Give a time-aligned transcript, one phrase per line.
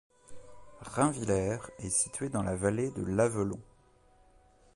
[0.81, 3.59] Rainvillers est située dans la vallée de l'Avelon.